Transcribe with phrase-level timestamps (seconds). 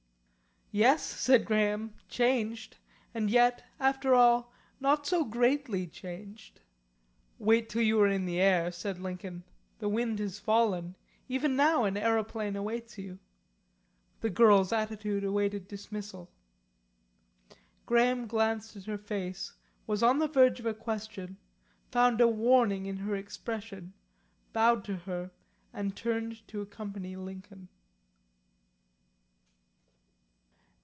[0.73, 2.77] "Yes," said Graham, "changed.
[3.13, 6.61] And yet, after all, not so greatly changed."
[7.37, 9.43] "Wait till you are in the air," said Lincoln.
[9.79, 10.95] "The wind has fallen;
[11.27, 13.19] even now an aeroplane awaits you."
[14.21, 16.31] The girl's attitude awaited dismissal.
[17.85, 19.51] Graham glanced at her face,
[19.85, 21.35] was on the verge of a question,
[21.91, 23.91] found a warning in her expression,
[24.53, 25.31] bowed to her
[25.73, 27.67] and turned to accompany Lincoln.